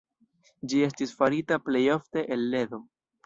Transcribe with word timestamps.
Ĝi 0.71 0.79
estis 0.85 1.13
farita 1.19 1.59
plej 1.67 1.83
ofte 1.97 2.25
el 2.37 2.49
ledo. 2.55 2.81